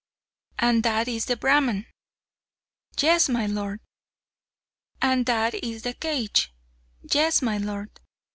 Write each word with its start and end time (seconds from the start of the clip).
"And 0.57 0.81
that 0.81 1.07
is 1.07 1.25
the 1.25 1.37
Brahman" 1.37 1.85
"Yes, 3.03 3.29
my 3.29 3.45
lord!" 3.45 3.81
"And 4.99 5.27
that 5.27 5.53
is 5.53 5.83
the 5.83 5.93
cage" 5.93 6.51
"Yes, 7.03 7.43
my 7.43 7.59
lord!" 7.59 7.99